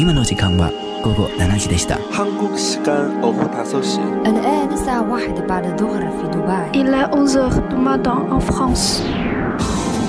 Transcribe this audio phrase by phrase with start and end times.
[0.00, 0.72] 今の時間は
[1.02, 1.98] 午後七時でした。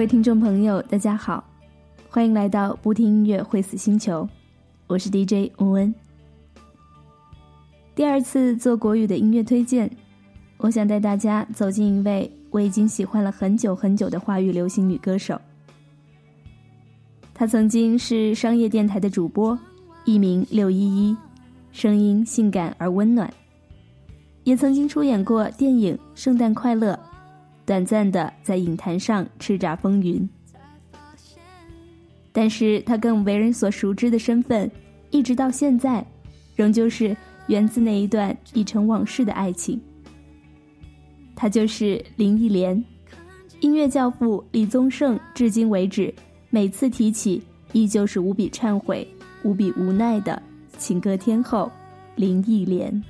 [0.00, 1.44] 各位听众朋友，大家好，
[2.08, 4.26] 欢迎来到不听音乐会死星球，
[4.86, 5.94] 我是 DJ 欧恩。
[7.94, 9.90] 第二次做国语的音乐推荐，
[10.56, 15.38] 我想带大家走进一位我已经喜欢了很久很久的华语流行女歌手。
[17.34, 19.58] 她曾经是商业电台的主播，
[20.06, 21.14] 艺名六一一，
[21.72, 23.30] 声音性感而温暖，
[24.44, 26.98] 也曾经出演过电影《圣诞快乐》。
[27.70, 30.28] 短暂的在影坛上叱咤风云，
[32.32, 34.68] 但是他更为人所熟知的身份，
[35.12, 36.04] 一直到现在，
[36.56, 39.80] 仍旧是源自那一段已成往事的爱情。
[41.36, 42.84] 她就是林忆莲，
[43.60, 46.12] 音乐教父李宗盛至今为止，
[46.50, 49.06] 每次提起，依旧是无比忏悔、
[49.44, 50.42] 无比无奈的
[50.76, 51.70] 情歌天后，
[52.16, 53.00] 林忆莲。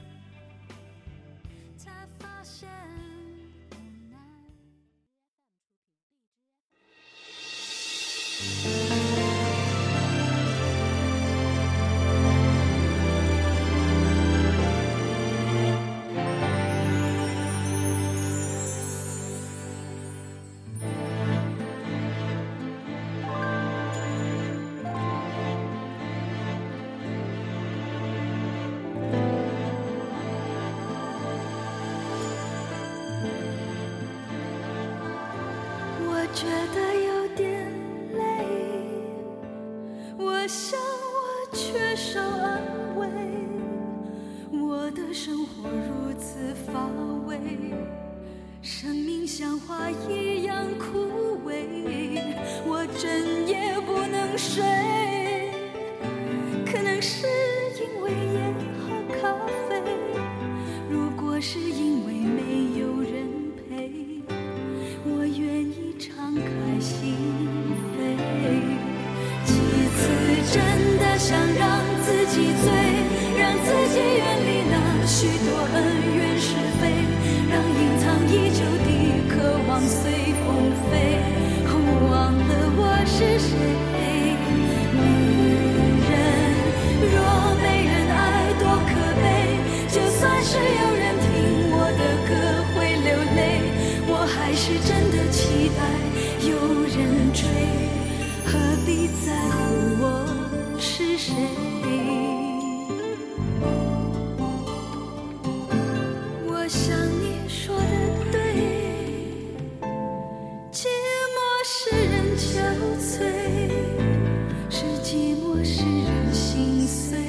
[116.40, 117.19] 心碎。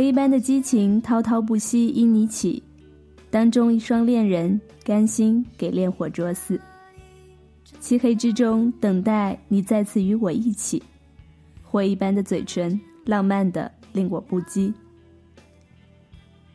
[0.00, 2.62] 火一般的激情，滔滔不息因你起，
[3.30, 6.58] 当中一双恋人甘心给烈火灼死。
[7.80, 10.82] 漆黑之中等待你再次与我一起，
[11.62, 14.72] 火一般的嘴唇，浪漫的令我不羁。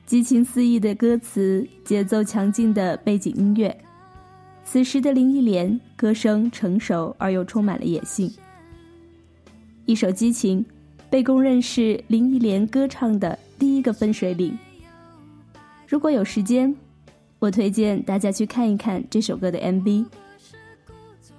[0.07, 3.79] 激情四溢的歌词，节奏强劲的背景音乐，
[4.63, 8.27] 此时的林忆莲歌声成熟而又充满了野性。
[9.85, 10.65] 一首《激情》。
[11.09, 14.57] 被公认是林忆莲歌唱的第一个分水岭。
[15.87, 16.73] 如果有时间，
[17.39, 20.05] 我推荐大家去看一看这首歌的 MV。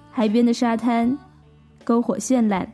[0.09, 1.17] 海边的沙滩，
[1.85, 2.69] 篝火绚烂，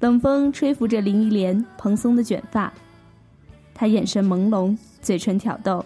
[0.00, 2.72] 冷风吹拂着林忆莲蓬松的卷发，
[3.74, 5.84] 她眼神朦胧，嘴唇挑逗，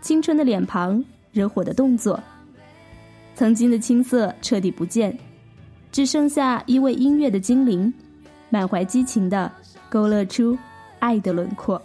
[0.00, 2.18] 青春的脸庞，惹火的动作，
[3.36, 5.16] 曾经的青涩彻底不见，
[5.92, 7.92] 只剩下一位音乐的精灵。
[8.48, 9.50] 满怀激情地
[9.88, 10.56] 勾勒出
[11.00, 11.80] 爱的轮廓。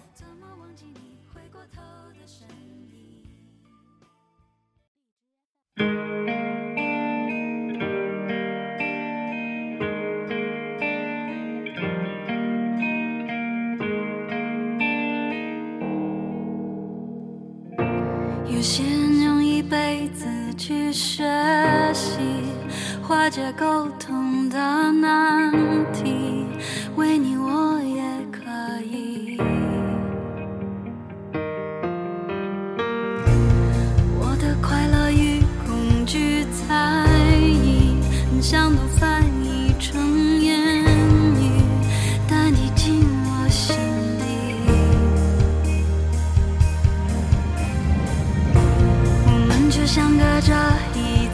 [49.93, 50.55] 像隔着
[50.95, 51.30] 一。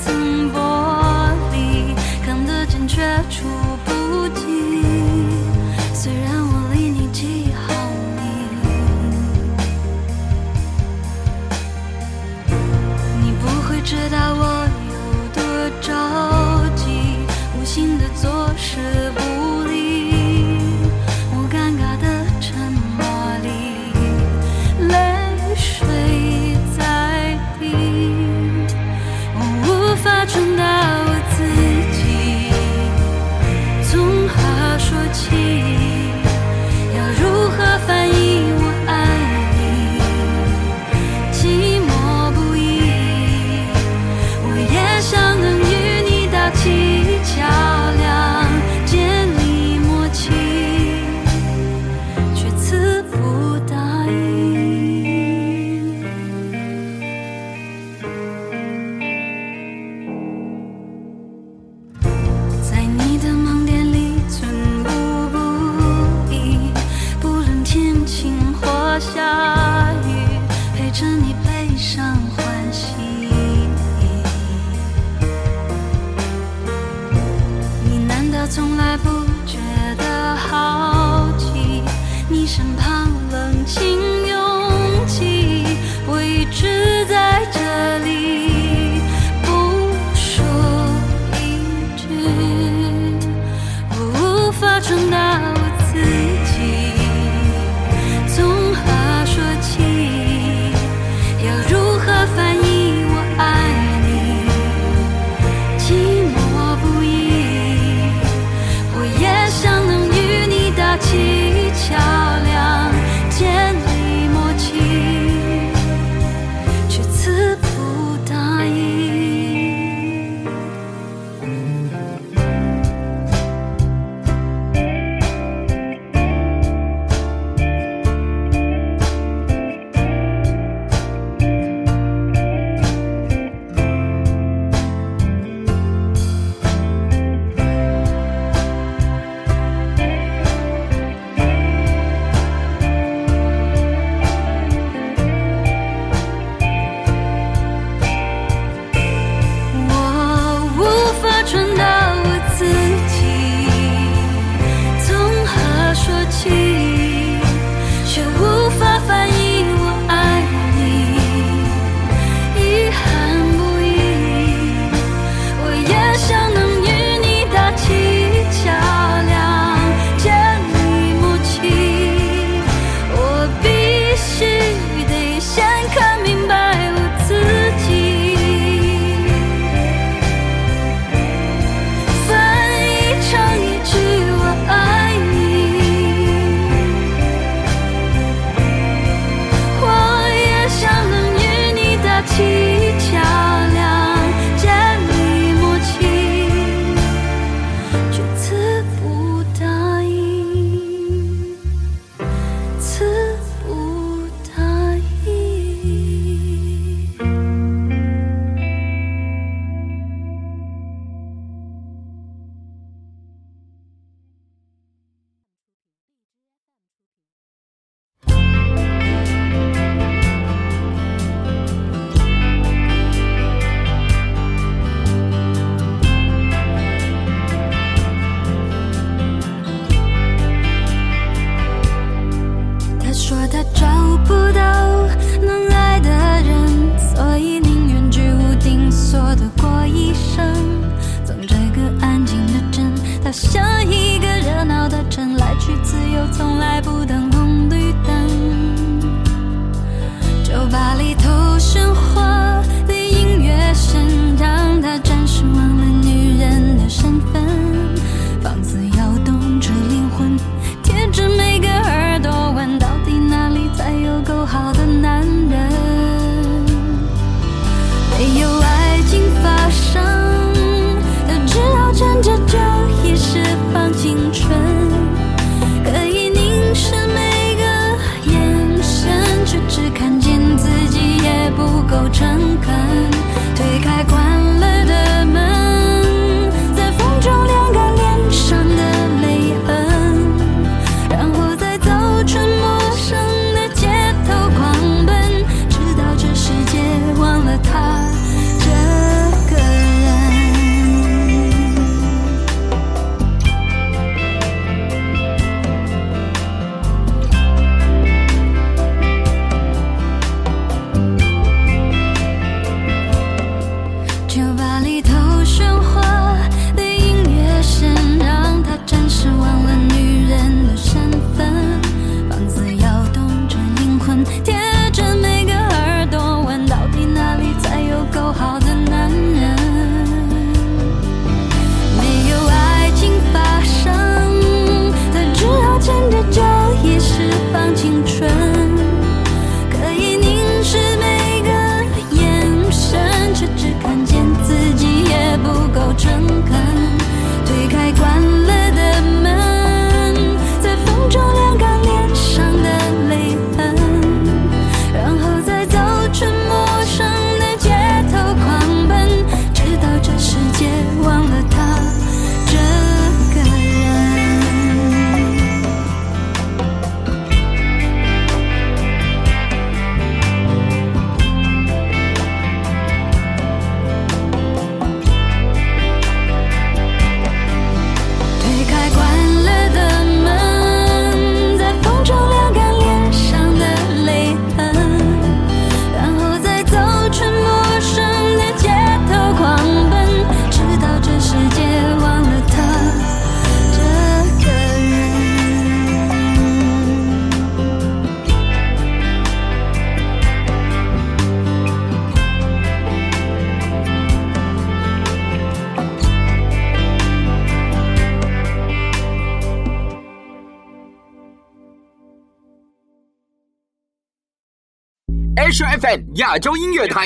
[415.78, 417.06] 在亚洲音乐台，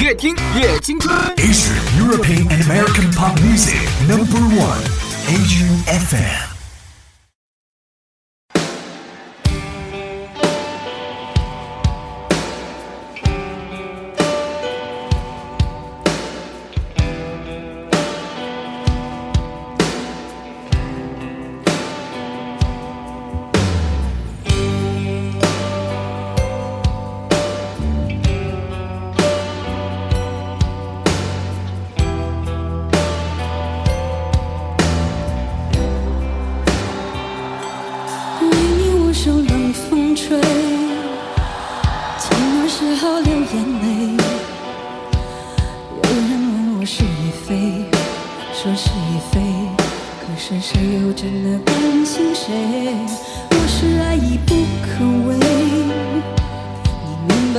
[0.00, 1.10] 越听越青春。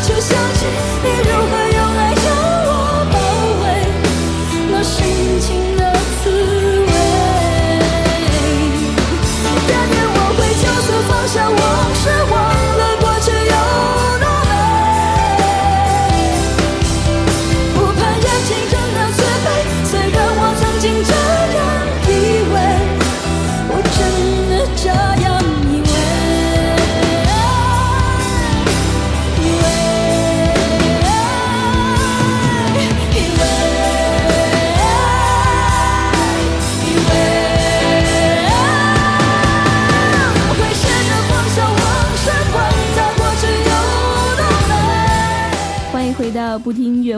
[0.00, 0.66] 求相起
[1.02, 1.75] 你如何。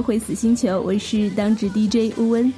[0.08, 2.50] 会死星球，我是当值 DJ 乌恩。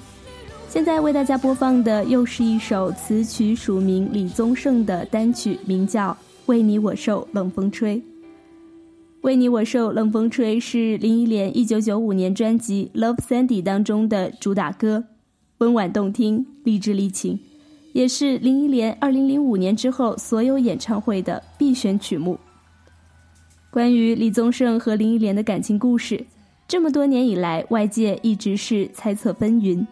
[0.69, 6.13] 现在为大家播放的又是一首词曲署名李宗盛的单曲，名叫
[6.47, 7.97] 《为你我受冷风吹》。
[9.23, 15.03] 《为你我受冷风吹》是林忆莲1995年专辑《Love Sandy》当中的主打歌，
[15.59, 17.37] 温婉动听，励志励情，
[17.93, 22.39] 也是林忆莲2005年之后所有演唱会的必选曲目。
[23.73, 26.25] 关于李宗盛和林忆莲的感情故事。
[26.71, 29.85] 这么多年以来，外界一直是猜测纷纭，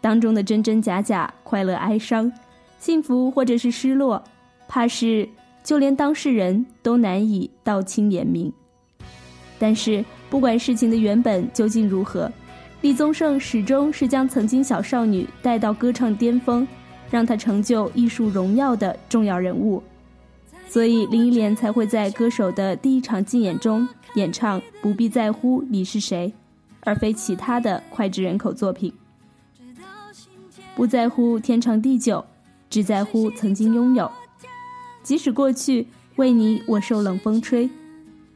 [0.00, 2.32] 当中的真真假假、快乐哀伤、
[2.78, 4.22] 幸福或者是失落，
[4.68, 5.28] 怕是
[5.64, 8.52] 就连当事人都难以道清言明。
[9.58, 12.30] 但是，不管事情的原本究竟如何，
[12.82, 16.64] 李宗盛始终是将曾经小少女带到歌唱巅峰，
[17.10, 19.82] 让她成就艺术荣耀的重要人物。
[20.74, 26.26] 所以林忆莲才会在歌手的第一场竞演中演唱《不必在乎你是谁》，
[26.80, 28.92] 而非其他的脍炙人口作品。
[30.74, 32.26] 不在乎天长地久，
[32.68, 34.10] 只在乎曾经拥有。
[35.04, 37.70] 即使过去为你我受冷风吹，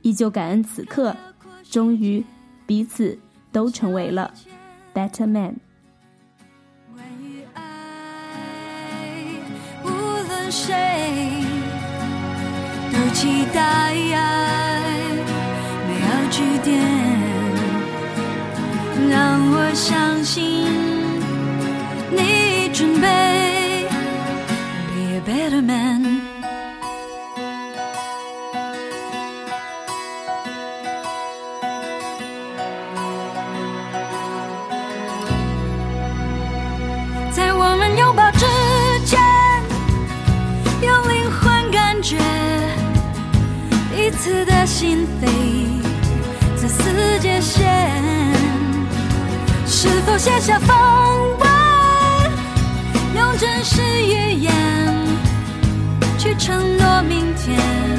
[0.03, 1.17] 依旧感恩此刻，
[1.69, 2.25] 终于
[2.65, 3.19] 彼此
[3.51, 4.33] 都成为了
[4.95, 5.57] better man。
[9.83, 11.58] 无论谁。
[13.13, 13.95] 期待
[15.87, 16.79] 没有句点，
[19.09, 20.67] 让我相信
[22.11, 23.87] 你已准备。
[24.91, 26.08] Be a better man.
[50.29, 51.47] 卸下防备，
[53.19, 54.53] 用真实语言
[56.19, 57.98] 去承诺明天。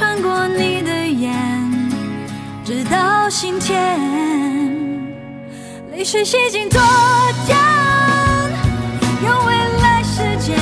[0.00, 1.30] 穿过你的眼，
[2.64, 4.00] 直到心田，
[5.92, 6.80] 泪水洗净昨
[7.46, 7.54] 天，
[9.22, 10.56] 用未来时间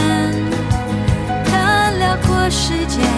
[1.47, 3.18] 看辽阔世界。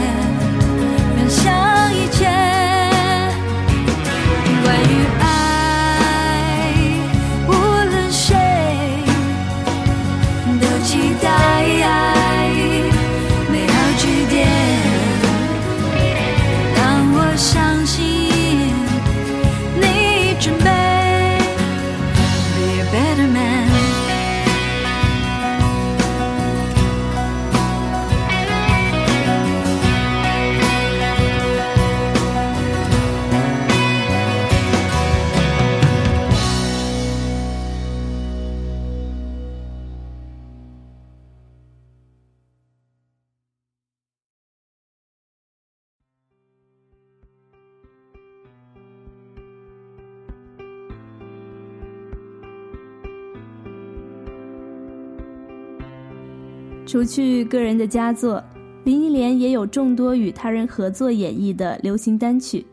[56.91, 58.43] 除去个人的佳作，
[58.83, 62.67] 林忆莲也有众多与他人合作演绎的流行单曲。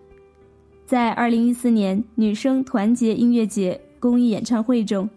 [0.87, 5.07] 在二零一四年女生团结音乐节公益演唱会中，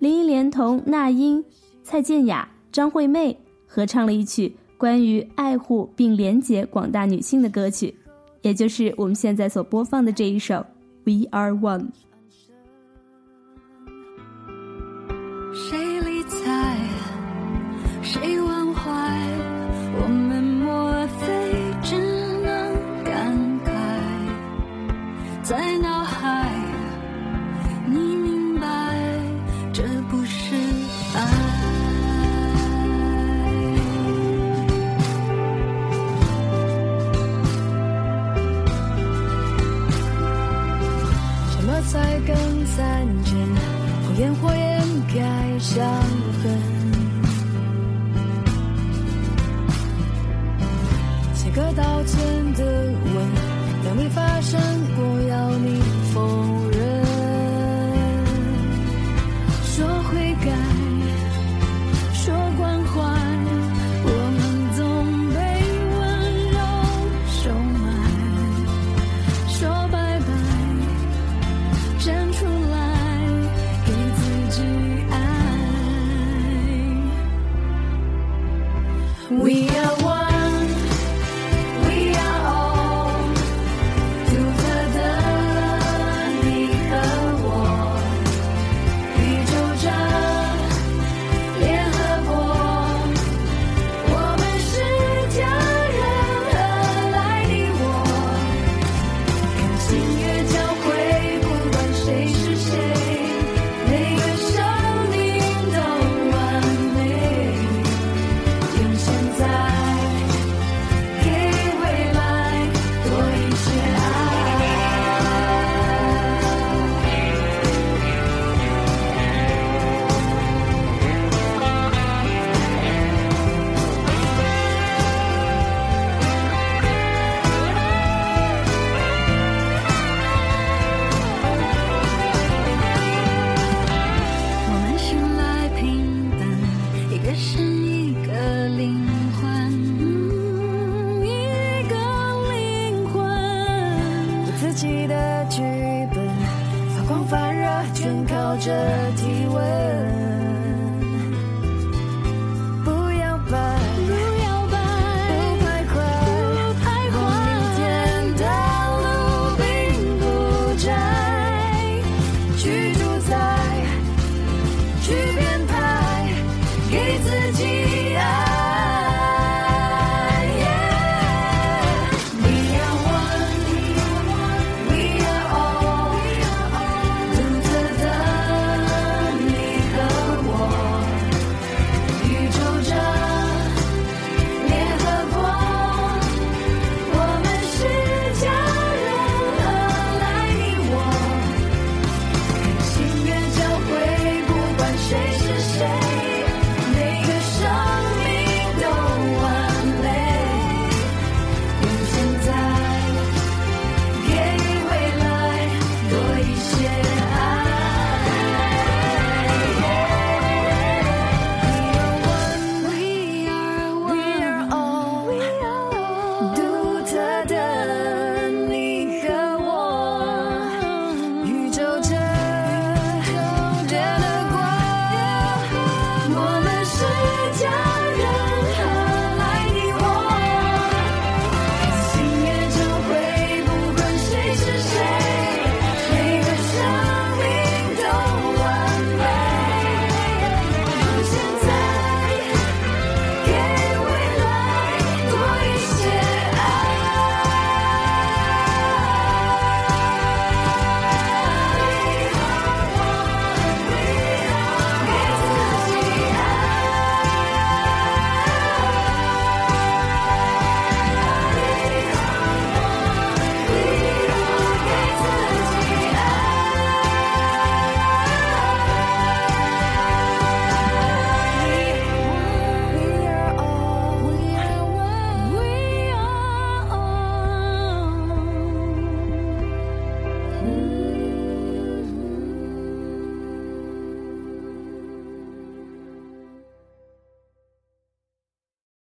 [0.00, 1.44] 林忆莲同那英、
[1.84, 7.94] 蔡健雅、张惠妹合唱了一曲关于爱护并连接广大女性的歌曲，
[8.42, 10.54] 也就是我们现在所播放的这一首
[11.04, 11.82] 《We Are One》。
[25.44, 26.23] 在脑海。
[79.40, 80.03] We are.